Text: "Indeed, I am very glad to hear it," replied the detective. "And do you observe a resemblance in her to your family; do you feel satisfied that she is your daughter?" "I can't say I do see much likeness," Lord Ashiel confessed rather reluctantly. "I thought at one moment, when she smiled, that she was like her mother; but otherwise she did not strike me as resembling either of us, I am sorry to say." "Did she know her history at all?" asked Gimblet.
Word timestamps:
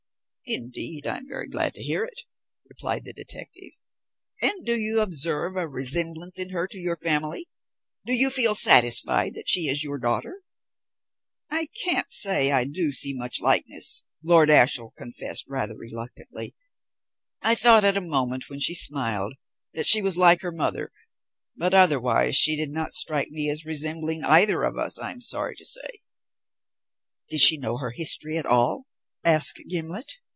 "Indeed, 0.43 1.07
I 1.07 1.15
am 1.19 1.29
very 1.29 1.47
glad 1.47 1.73
to 1.75 1.83
hear 1.83 2.03
it," 2.03 2.23
replied 2.67 3.05
the 3.05 3.13
detective. 3.13 3.71
"And 4.41 4.65
do 4.65 4.75
you 4.77 4.99
observe 4.99 5.55
a 5.55 5.65
resemblance 5.65 6.37
in 6.37 6.49
her 6.49 6.67
to 6.67 6.77
your 6.77 6.97
family; 6.97 7.47
do 8.05 8.11
you 8.11 8.29
feel 8.29 8.53
satisfied 8.53 9.33
that 9.35 9.47
she 9.47 9.67
is 9.69 9.81
your 9.81 9.97
daughter?" 9.97 10.43
"I 11.49 11.69
can't 11.85 12.11
say 12.11 12.51
I 12.51 12.65
do 12.65 12.91
see 12.91 13.13
much 13.15 13.39
likeness," 13.39 14.03
Lord 14.25 14.49
Ashiel 14.49 14.91
confessed 14.97 15.45
rather 15.47 15.77
reluctantly. 15.77 16.53
"I 17.41 17.55
thought 17.55 17.85
at 17.85 17.95
one 17.95 18.09
moment, 18.09 18.49
when 18.49 18.59
she 18.59 18.75
smiled, 18.75 19.35
that 19.73 19.87
she 19.87 20.01
was 20.01 20.17
like 20.17 20.41
her 20.41 20.51
mother; 20.51 20.91
but 21.55 21.73
otherwise 21.73 22.35
she 22.35 22.57
did 22.57 22.71
not 22.71 22.91
strike 22.91 23.29
me 23.29 23.49
as 23.49 23.63
resembling 23.63 24.25
either 24.25 24.63
of 24.63 24.77
us, 24.77 24.99
I 24.99 25.13
am 25.13 25.21
sorry 25.21 25.55
to 25.55 25.65
say." 25.65 26.01
"Did 27.29 27.39
she 27.39 27.57
know 27.57 27.77
her 27.77 27.91
history 27.91 28.37
at 28.37 28.45
all?" 28.45 28.85
asked 29.23 29.61
Gimblet. 29.69 30.15